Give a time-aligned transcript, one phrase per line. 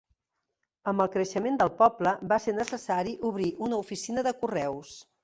[0.91, 4.97] Amb el creixement del poble, va ser necessari obrir una oficina de correus.